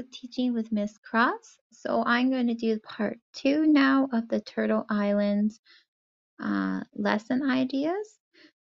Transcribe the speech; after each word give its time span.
with 0.00 0.10
teaching 0.12 0.54
with 0.54 0.72
Miss 0.72 0.96
Cross. 0.96 1.58
So 1.72 2.02
I'm 2.06 2.30
going 2.30 2.46
to 2.46 2.54
do 2.54 2.78
part 2.78 3.18
two 3.34 3.66
now 3.66 4.08
of 4.14 4.26
the 4.28 4.40
Turtle 4.40 4.86
Islands 4.88 5.60
uh, 6.42 6.80
lesson 6.94 7.42
ideas. 7.42 8.18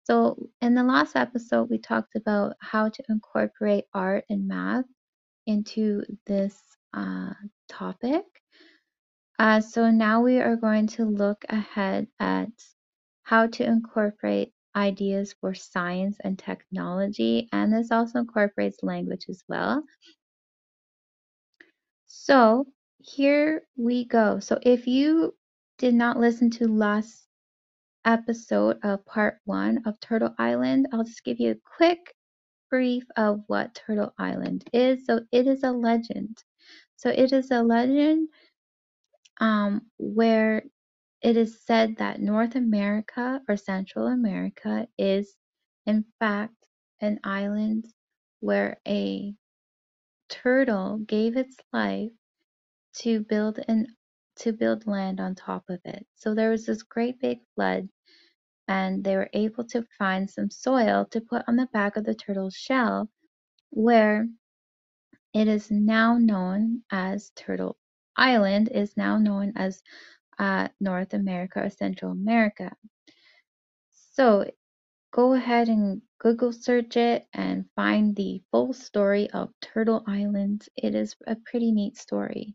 So 0.05 0.49
in 0.61 0.73
the 0.73 0.83
last 0.83 1.15
episode, 1.15 1.69
we 1.69 1.77
talked 1.77 2.15
about 2.15 2.55
how 2.59 2.89
to 2.89 3.03
incorporate 3.07 3.85
art 3.93 4.25
and 4.31 4.47
math 4.47 4.85
into 5.45 6.01
this 6.25 6.57
uh, 6.95 7.33
topic. 7.69 8.23
Uh, 9.37 9.61
so 9.61 9.91
now 9.91 10.21
we 10.21 10.39
are 10.39 10.55
going 10.55 10.87
to 10.87 11.05
look 11.05 11.45
ahead 11.49 12.07
at 12.19 12.49
how 13.21 13.45
to 13.45 13.63
incorporate 13.63 14.53
ideas 14.75 15.35
for 15.39 15.53
science 15.53 16.17
and 16.23 16.39
technology, 16.39 17.47
and 17.51 17.71
this 17.71 17.91
also 17.91 18.19
incorporates 18.19 18.81
language 18.81 19.25
as 19.29 19.43
well. 19.47 19.83
So 22.27 22.67
here 22.99 23.61
we 23.77 24.03
go. 24.03 24.39
So 24.39 24.59
if 24.61 24.85
you 24.85 25.33
did 25.77 25.93
not 25.93 26.19
listen 26.19 26.49
to 26.59 26.67
last 26.67 27.25
episode 28.03 28.79
of 28.83 29.05
part 29.05 29.37
one 29.45 29.81
of 29.85 29.97
Turtle 30.01 30.35
Island, 30.37 30.89
I'll 30.91 31.05
just 31.05 31.23
give 31.23 31.39
you 31.39 31.51
a 31.51 31.77
quick 31.77 32.13
brief 32.69 33.05
of 33.15 33.43
what 33.47 33.75
Turtle 33.75 34.13
Island 34.19 34.69
is. 34.73 35.05
So 35.05 35.21
it 35.31 35.47
is 35.47 35.63
a 35.63 35.71
legend. 35.71 36.43
So 36.97 37.07
it 37.09 37.31
is 37.31 37.49
a 37.51 37.63
legend 37.63 38.27
um, 39.39 39.83
where 39.97 40.63
it 41.21 41.37
is 41.37 41.61
said 41.63 41.95
that 41.99 42.19
North 42.19 42.55
America 42.55 43.41
or 43.47 43.55
Central 43.55 44.07
America 44.07 44.85
is 44.97 45.33
in 45.85 46.03
fact 46.19 46.55
an 46.99 47.21
island 47.23 47.85
where 48.41 48.81
a 48.85 49.33
turtle 50.29 50.99
gave 51.07 51.37
its 51.37 51.55
life 51.71 52.11
to 53.01 53.21
build 53.21 53.59
an 53.67 53.87
to 54.37 54.53
build 54.53 54.87
land 54.87 55.19
on 55.19 55.35
top 55.35 55.63
of 55.69 55.79
it. 55.85 56.05
So 56.15 56.35
there 56.35 56.51
was 56.51 56.65
this 56.65 56.83
great 56.83 57.19
big 57.19 57.39
flood 57.55 57.89
and 58.67 59.03
they 59.03 59.15
were 59.15 59.29
able 59.33 59.63
to 59.65 59.85
find 59.97 60.29
some 60.29 60.49
soil 60.51 61.05
to 61.11 61.21
put 61.21 61.43
on 61.47 61.55
the 61.55 61.67
back 61.73 61.97
of 61.97 62.05
the 62.05 62.15
turtle's 62.15 62.55
shell 62.55 63.09
where 63.71 64.27
it 65.33 65.47
is 65.47 65.71
now 65.71 66.17
known 66.17 66.83
as 66.91 67.31
Turtle 67.35 67.77
Island 68.17 68.69
is 68.69 68.97
now 68.97 69.17
known 69.17 69.53
as 69.55 69.81
uh, 70.39 70.67
North 70.79 71.13
America 71.13 71.63
or 71.65 71.69
Central 71.69 72.11
America. 72.11 72.75
So 74.15 74.49
go 75.17 75.33
ahead 75.33 75.67
and 75.67 75.99
Google 76.19 76.51
search 76.51 76.95
it 76.95 77.25
and 77.33 77.65
find 77.75 78.15
the 78.15 78.39
full 78.51 78.71
story 78.71 79.27
of 79.31 79.49
Turtle 79.61 80.03
Island. 80.07 80.67
It 80.75 80.93
is 80.93 81.15
a 81.25 81.35
pretty 81.35 81.71
neat 81.71 81.97
story. 81.97 82.53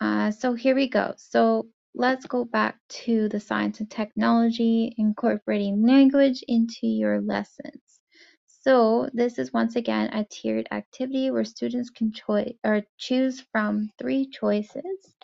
Uh, 0.00 0.32
so 0.32 0.54
here 0.54 0.74
we 0.74 0.88
go. 0.88 1.14
So 1.16 1.68
let's 1.94 2.26
go 2.26 2.44
back 2.44 2.80
to 3.04 3.28
the 3.28 3.38
science 3.38 3.78
and 3.78 3.88
technology, 3.88 4.96
incorporating 4.98 5.86
language 5.86 6.42
into 6.48 6.88
your 6.88 7.20
lessons. 7.20 8.00
So 8.46 9.08
this 9.12 9.38
is 9.38 9.52
once 9.52 9.76
again 9.76 10.12
a 10.12 10.26
tiered 10.28 10.66
activity 10.72 11.30
where 11.30 11.44
students 11.44 11.88
can 11.88 12.12
or 12.64 12.82
choose 12.98 13.40
from 13.52 13.90
three 13.96 14.26
choices 14.26 15.14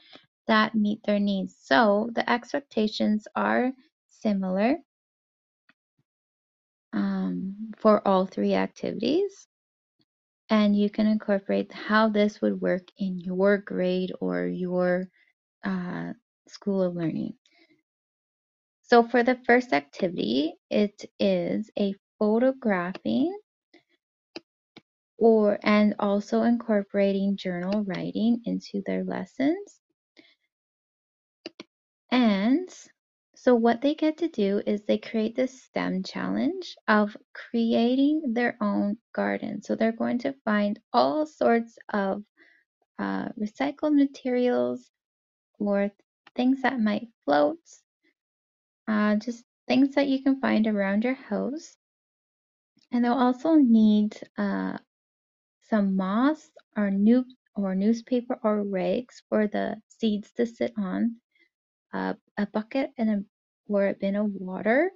that 0.47 0.77
meet 0.77 1.01
their 1.03 1.19
needs. 1.19 1.57
So 1.61 2.09
the 2.15 2.31
expectations 2.31 3.27
are 3.35 3.73
similar 4.11 4.77
um, 7.31 7.73
for 7.79 8.07
all 8.07 8.27
three 8.27 8.55
activities 8.55 9.49
and 10.51 10.77
you 10.77 10.91
can 10.91 11.07
incorporate 11.07 11.73
how 11.73 12.09
this 12.09 12.41
would 12.43 12.61
work 12.61 12.83
in 12.99 13.19
your 13.19 13.59
grade 13.59 14.13
or 14.21 14.47
your 14.47 15.09
uh, 15.65 16.13
school 16.49 16.83
of 16.83 16.97
learning. 16.97 17.35
So 18.83 19.05
for 19.05 19.23
the 19.23 19.39
first 19.47 19.73
activity, 19.73 20.55
it 20.71 21.05
is 21.21 21.71
a 21.79 21.95
photographing 22.19 23.37
or 25.19 25.59
and 25.63 25.95
also 26.01 26.43
incorporating 26.43 27.37
journal 27.37 27.85
writing 27.85 28.43
into 28.47 28.83
their 28.87 29.05
lessons. 29.05 29.81
And 32.11 32.69
so 33.41 33.55
what 33.55 33.81
they 33.81 33.95
get 33.95 34.19
to 34.19 34.29
do 34.29 34.61
is 34.67 34.83
they 34.83 34.99
create 34.99 35.35
this 35.35 35.63
STEM 35.63 36.03
challenge 36.03 36.77
of 36.89 37.17
creating 37.33 38.35
their 38.35 38.59
own 38.61 38.99
garden. 39.15 39.63
So 39.63 39.75
they're 39.75 39.97
going 39.97 40.19
to 40.19 40.35
find 40.45 40.79
all 40.93 41.25
sorts 41.25 41.79
of 41.91 42.23
uh, 42.99 43.31
recycled 43.41 43.95
materials 43.95 44.91
or 45.59 45.91
things 46.37 46.61
that 46.61 46.81
might 46.81 47.09
float, 47.25 47.57
uh, 48.87 49.17
just 49.17 49.43
things 49.67 49.95
that 49.95 50.09
you 50.09 50.23
can 50.23 50.39
find 50.43 50.67
around 50.67 51.05
your 51.05 51.15
house. 51.15 51.79
And 52.93 53.03
they'll 53.03 53.15
also 53.15 53.55
need 53.55 54.19
uh, 54.37 54.77
some 55.63 55.97
moss 55.97 56.51
or 56.77 56.91
new 56.91 57.25
or 57.55 57.75
newspaper 57.75 58.39
or 58.45 58.65
rags 58.65 59.23
for 59.31 59.47
the 59.47 59.81
seeds 59.89 60.31
to 60.33 60.45
sit 60.45 60.75
on, 60.77 61.17
uh, 61.95 62.15
a 62.41 62.47
bucket 62.47 62.91
and 62.97 63.11
a 63.11 63.25
or 63.69 63.89
a 63.89 63.95
bin 63.95 64.17
of 64.17 64.33
water, 64.33 64.91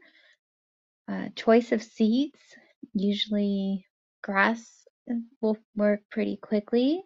uh, 1.09 1.29
choice 1.37 1.71
of 1.73 1.83
seeds, 1.83 2.39
usually 2.95 3.87
grass 4.23 4.85
will 5.41 5.59
work 5.77 6.01
pretty 6.11 6.37
quickly. 6.37 7.03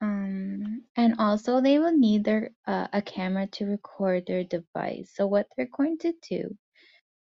Um, 0.00 0.82
and 0.96 1.14
also 1.18 1.60
they 1.60 1.78
will 1.78 1.96
need 1.96 2.24
their 2.24 2.50
uh, 2.66 2.88
a 2.92 3.02
camera 3.02 3.46
to 3.52 3.66
record 3.66 4.24
their 4.26 4.44
device. 4.44 5.12
So 5.14 5.26
what 5.26 5.46
they're 5.56 5.68
going 5.74 5.98
to 5.98 6.12
do 6.28 6.56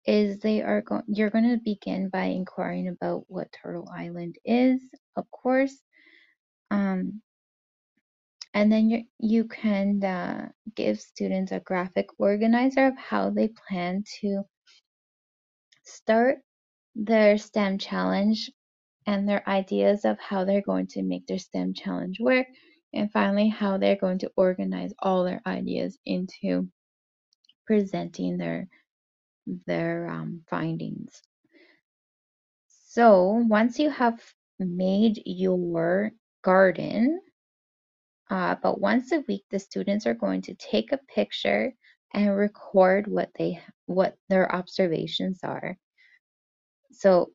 is 0.06 0.38
they 0.38 0.62
are 0.62 0.82
going 0.82 1.02
you're 1.08 1.30
going 1.30 1.50
to 1.50 1.60
begin 1.64 2.08
by 2.10 2.24
inquiring 2.24 2.88
about 2.88 3.24
what 3.28 3.52
Turtle 3.52 3.88
Island 3.94 4.36
is, 4.44 4.80
of 5.16 5.30
course. 5.30 5.76
Um, 6.70 7.22
and 8.54 8.70
then 8.72 8.88
you 8.88 9.04
you 9.18 9.44
can 9.44 10.02
uh, 10.04 10.48
give 10.76 11.00
students 11.00 11.52
a 11.52 11.60
graphic 11.60 12.06
organizer 12.18 12.86
of 12.86 12.96
how 12.96 13.30
they 13.30 13.48
plan 13.68 14.04
to 14.20 14.42
start 15.84 16.38
their 16.94 17.36
STEM 17.36 17.78
challenge 17.78 18.50
and 19.06 19.28
their 19.28 19.46
ideas 19.48 20.04
of 20.04 20.18
how 20.18 20.44
they're 20.44 20.62
going 20.62 20.86
to 20.86 21.02
make 21.02 21.26
their 21.26 21.38
STEM 21.38 21.74
challenge 21.74 22.18
work, 22.20 22.46
and 22.94 23.10
finally, 23.12 23.48
how 23.48 23.76
they're 23.76 23.96
going 23.96 24.18
to 24.20 24.30
organize 24.36 24.94
all 25.00 25.24
their 25.24 25.42
ideas 25.46 25.98
into 26.06 26.68
presenting 27.66 28.38
their 28.38 28.68
their 29.66 30.08
um, 30.08 30.42
findings. 30.48 31.20
So 32.68 33.44
once 33.48 33.78
you 33.78 33.90
have 33.90 34.20
made 34.60 35.20
your 35.26 36.12
garden, 36.42 37.20
uh, 38.30 38.56
but 38.62 38.80
once 38.80 39.12
a 39.12 39.20
week, 39.28 39.44
the 39.50 39.58
students 39.58 40.06
are 40.06 40.14
going 40.14 40.42
to 40.42 40.54
take 40.54 40.92
a 40.92 41.00
picture 41.14 41.72
and 42.14 42.36
record 42.36 43.06
what 43.06 43.30
they 43.38 43.60
what 43.86 44.16
their 44.28 44.52
observations 44.54 45.40
are. 45.42 45.76
So 46.92 47.32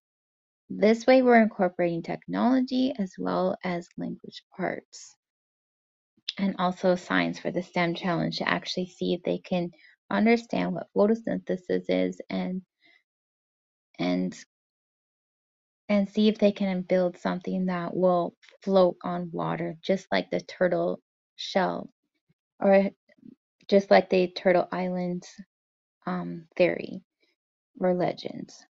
this 0.70 1.06
way, 1.06 1.22
we're 1.22 1.42
incorporating 1.42 2.04
technology 2.04 2.94
as 2.98 3.14
well 3.18 3.58
as 3.64 3.88
language 3.98 4.44
arts 4.58 5.16
and 6.38 6.56
also 6.58 6.96
science 6.96 7.40
for 7.40 7.52
the 7.52 7.62
STEM 7.62 7.96
challenge 7.96 8.38
to 8.38 8.48
actually 8.48 8.88
see 8.88 9.14
if 9.14 9.22
they 9.24 9.40
can 9.40 9.72
understand 10.10 10.74
what 10.74 10.88
photosynthesis 10.96 11.86
is 11.90 12.22
and 12.30 12.62
and 14.00 14.36
and 15.90 16.10
see 16.10 16.30
if 16.30 16.38
they 16.38 16.52
can 16.52 16.84
build 16.84 17.18
something 17.18 17.66
that 17.68 17.96
will 17.96 18.36
float 18.64 18.98
on 19.04 19.32
water 19.34 19.76
just 19.84 20.08
like 20.12 20.32
the 20.32 20.42
turtle 20.42 21.02
shell 21.36 21.90
or 22.62 22.92
just 23.70 23.92
like 23.92 24.10
the 24.10 24.28
turtle 24.30 24.68
Islands 24.72 25.28
um, 26.08 26.48
theory 26.56 27.02
or 27.80 27.94
legends. 27.94 28.66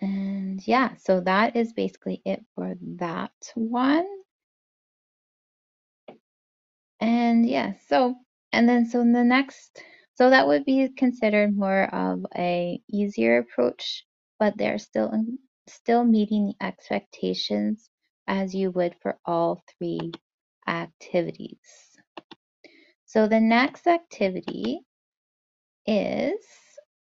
And 0.00 0.66
yeah 0.66 0.96
so 0.96 1.20
that 1.20 1.56
is 1.56 1.72
basically 1.72 2.22
it 2.24 2.44
for 2.54 2.74
that 2.98 3.32
one. 3.54 4.06
And 7.00 7.46
yeah 7.48 7.74
so 7.88 8.16
and 8.52 8.68
then 8.68 8.86
so 8.86 8.98
the 8.98 9.24
next 9.24 9.82
so 10.22 10.30
that 10.30 10.46
would 10.46 10.64
be 10.64 10.88
considered 10.96 11.56
more 11.56 11.92
of 11.92 12.24
a 12.36 12.80
easier 12.88 13.38
approach 13.38 14.04
but 14.38 14.56
they're 14.56 14.78
still 14.78 15.10
still 15.66 16.04
meeting 16.04 16.46
the 16.46 16.64
expectations 16.64 17.90
as 18.28 18.54
you 18.54 18.70
would 18.70 18.94
for 19.02 19.18
all 19.24 19.64
three 19.76 20.12
activities 20.68 21.58
so 23.04 23.26
the 23.26 23.40
next 23.40 23.88
activity 23.88 24.82
is 25.88 26.38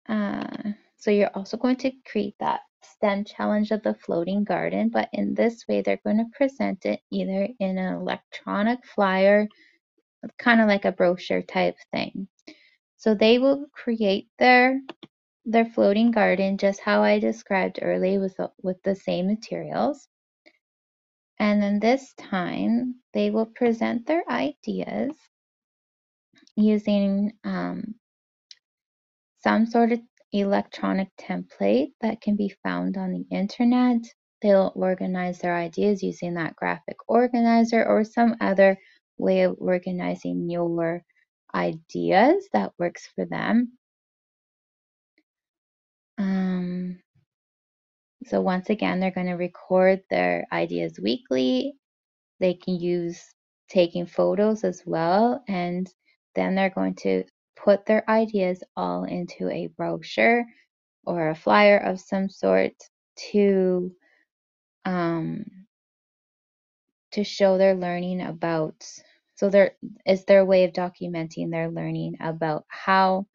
uh, 0.08 0.72
so 0.96 1.12
you're 1.12 1.36
also 1.36 1.56
going 1.56 1.76
to 1.76 1.92
create 2.10 2.34
that 2.40 2.62
STEM 2.82 3.26
challenge 3.26 3.70
of 3.70 3.82
the 3.82 3.94
floating 3.94 4.44
garden, 4.44 4.90
but 4.90 5.08
in 5.12 5.34
this 5.34 5.64
way, 5.66 5.80
they're 5.80 6.00
going 6.04 6.18
to 6.18 6.36
present 6.36 6.84
it 6.84 7.00
either 7.10 7.48
in 7.60 7.78
an 7.78 7.94
electronic 7.94 8.84
flyer, 8.84 9.48
kind 10.38 10.60
of 10.60 10.68
like 10.68 10.84
a 10.84 10.92
brochure 10.92 11.42
type 11.42 11.76
thing. 11.92 12.28
So 13.04 13.14
they 13.14 13.38
will 13.38 13.66
create 13.70 14.30
their 14.38 14.80
their 15.44 15.66
floating 15.66 16.10
garden 16.10 16.56
just 16.56 16.80
how 16.80 17.02
I 17.02 17.18
described 17.18 17.80
early 17.82 18.16
with 18.16 18.34
the, 18.38 18.50
with 18.62 18.82
the 18.82 18.94
same 18.94 19.26
materials. 19.26 20.08
And 21.38 21.62
then 21.62 21.80
this 21.80 22.14
time 22.14 22.94
they 23.12 23.28
will 23.28 23.44
present 23.44 24.06
their 24.06 24.24
ideas 24.26 25.12
using 26.56 27.34
um, 27.44 27.96
some 29.40 29.66
sort 29.66 29.92
of 29.92 30.00
electronic 30.32 31.08
template 31.20 31.92
that 32.00 32.22
can 32.22 32.36
be 32.36 32.56
found 32.62 32.96
on 32.96 33.12
the 33.12 33.26
internet. 33.30 34.00
They'll 34.40 34.72
organize 34.74 35.40
their 35.40 35.54
ideas 35.54 36.02
using 36.02 36.32
that 36.34 36.56
graphic 36.56 36.96
organizer 37.06 37.84
or 37.84 38.02
some 38.02 38.36
other 38.40 38.78
way 39.18 39.42
of 39.42 39.56
organizing 39.58 40.48
your 40.48 41.04
ideas 41.54 42.48
that 42.52 42.72
works 42.78 43.08
for 43.14 43.24
them. 43.24 43.72
Um, 46.18 47.00
so 48.26 48.40
once 48.40 48.70
again, 48.70 49.00
they're 49.00 49.10
going 49.10 49.26
to 49.26 49.34
record 49.34 50.02
their 50.10 50.46
ideas 50.52 50.98
weekly. 51.00 51.74
They 52.40 52.54
can 52.54 52.76
use 52.76 53.22
taking 53.68 54.06
photos 54.06 54.64
as 54.64 54.82
well. 54.86 55.42
And 55.48 55.88
then 56.34 56.54
they're 56.54 56.70
going 56.70 56.94
to 56.96 57.24
put 57.56 57.86
their 57.86 58.08
ideas 58.08 58.62
all 58.76 59.04
into 59.04 59.48
a 59.50 59.68
brochure 59.68 60.44
or 61.04 61.28
a 61.28 61.34
flyer 61.34 61.78
of 61.78 62.00
some 62.00 62.28
sort 62.28 62.72
to 63.32 63.92
um, 64.84 65.44
to 67.12 67.24
show 67.24 67.56
their 67.58 67.74
learning 67.74 68.20
about 68.20 68.84
so 69.44 69.50
there 69.50 69.72
is 70.06 70.24
their 70.24 70.42
way 70.42 70.64
of 70.64 70.72
documenting 70.72 71.50
their 71.50 71.70
learning 71.70 72.16
about 72.20 72.64
how 72.68 73.26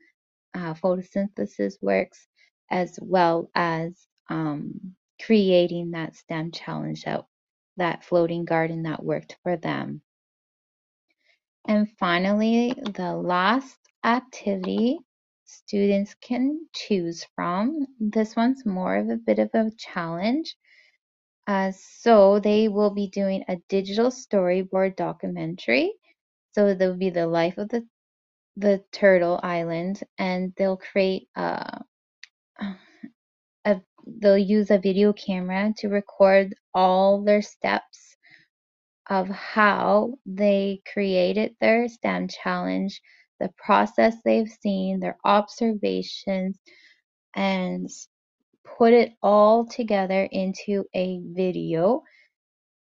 uh, 0.56 0.74
photosynthesis 0.74 1.76
works 1.84 2.26
as 2.72 2.98
well 3.00 3.52
as 3.54 3.94
um, 4.28 4.96
creating 5.24 5.92
that 5.92 6.16
STEM 6.16 6.52
challenge 6.52 7.04
that 7.04 7.26
that 7.78 8.04
floating 8.04 8.44
garden 8.44 8.82
that 8.84 9.04
worked 9.04 9.38
for 9.44 9.56
them. 9.56 10.02
And 11.68 11.88
finally, 12.00 12.74
the 12.96 13.14
last 13.14 13.78
activity 14.04 14.98
students 15.46 16.16
can 16.16 16.66
choose 16.74 17.24
from. 17.36 17.86
This 18.00 18.36
one's 18.36 18.66
more 18.66 18.96
of 18.96 19.10
a 19.10 19.16
bit 19.16 19.38
of 19.38 19.52
a 19.54 19.70
challenge. 19.78 20.56
Uh, 21.46 21.72
so 21.76 22.40
they 22.40 22.68
will 22.68 22.90
be 22.90 23.10
doing 23.10 23.44
a 23.48 23.58
digital 23.70 24.10
storyboard 24.10 24.96
documentary. 24.96 25.92
So 26.60 26.74
there'll 26.74 26.98
be 26.98 27.10
the 27.10 27.26
life 27.26 27.58
of 27.58 27.70
the 27.70 27.88
the 28.58 28.84
turtle 28.92 29.40
island, 29.42 30.04
and 30.18 30.52
they'll 30.58 30.76
create 30.76 31.30
a, 31.38 31.86
uh, 32.60 32.74
a 33.66 33.82
they'll 34.06 34.38
use 34.38 34.70
a 34.70 34.78
video 34.78 35.14
camera 35.14 35.74
to 35.78 35.88
record 35.88 36.54
all 36.74 37.24
their 37.24 37.42
steps 37.42 38.18
of 39.10 39.30
how 39.30 40.16
they 40.26 40.82
created 40.92 41.56
their 41.62 41.88
STEM 41.88 42.28
challenge, 42.28 43.02
the 43.40 43.54
process 43.58 44.18
they've 44.26 44.52
seen, 44.62 45.00
their 45.00 45.18
observations, 45.24 46.60
and 47.34 47.88
put 48.78 48.92
it 48.92 49.14
all 49.24 49.66
together 49.66 50.28
into 50.30 50.84
a 50.94 51.22
video 51.24 52.04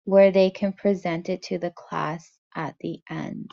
where 0.05 0.31
they 0.31 0.51
can 0.51 0.71
present 0.71 1.27
it 1.27 1.41
to 1.41 1.57
the 1.57 1.71
class 1.71 2.36
at 2.57 2.75
the 2.81 3.01
end. 3.09 3.51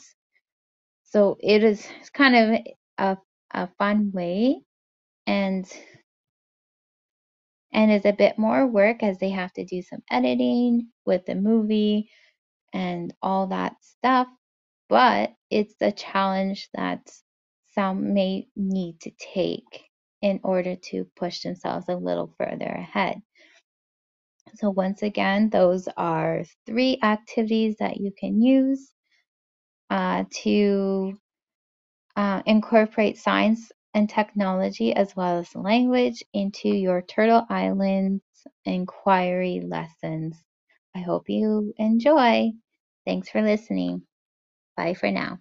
So 1.04 1.38
it 1.40 1.64
is 1.64 1.86
kind 2.14 2.36
of 2.36 2.60
a, 2.98 3.18
a 3.52 3.68
fun 3.78 4.12
way 4.12 4.62
and 5.26 5.66
and 7.72 7.92
is 7.92 8.06
a 8.06 8.12
bit 8.12 8.38
more 8.38 8.66
work 8.66 9.02
as 9.02 9.18
they 9.18 9.30
have 9.30 9.52
to 9.54 9.64
do 9.64 9.82
some 9.82 10.02
editing 10.10 10.88
with 11.06 11.26
the 11.26 11.34
movie 11.34 12.10
and 12.74 13.14
all 13.22 13.48
that 13.48 13.74
stuff. 13.82 14.28
But 14.88 15.34
it's 15.50 15.74
a 15.82 15.92
challenge 15.92 16.68
that 16.74 17.00
some 17.74 18.14
may 18.14 18.48
need 18.56 19.00
to 19.02 19.12
take 19.34 19.84
in 20.22 20.40
order 20.44 20.76
to 20.76 21.06
push 21.16 21.42
themselves 21.42 21.86
a 21.88 21.96
little 21.96 22.34
further 22.38 22.66
ahead. 22.66 23.22
So 24.56 24.70
once 24.70 25.02
again, 25.02 25.50
those 25.50 25.88
are 25.96 26.44
three 26.66 26.98
activities 27.02 27.76
that 27.80 27.98
you 27.98 28.12
can 28.18 28.42
use 28.42 28.92
uh, 29.90 30.24
to 30.42 31.18
uh, 32.16 32.42
incorporate 32.46 33.18
science 33.18 33.72
and 33.94 34.08
technology 34.10 34.94
as 34.94 35.14
well 35.16 35.38
as 35.38 35.54
language 35.54 36.24
into 36.34 36.68
your 36.68 37.02
Turtle 37.02 37.46
Islands 37.50 38.22
inquiry 38.64 39.62
lessons. 39.66 40.36
I 40.94 41.00
hope 41.00 41.28
you 41.28 41.74
enjoy. 41.78 42.52
Thanks 43.06 43.30
for 43.30 43.42
listening. 43.42 44.02
Bye 44.76 44.94
for 44.94 45.10
now. 45.10 45.38